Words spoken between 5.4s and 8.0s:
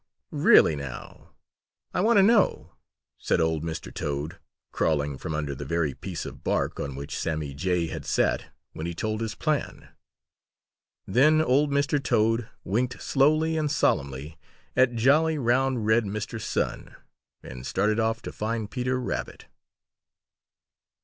the very piece of bark on which Sammy Jay